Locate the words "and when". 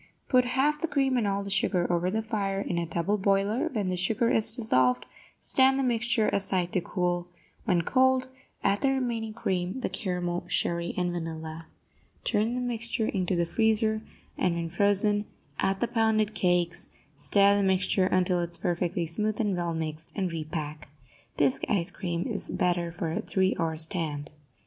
14.39-14.69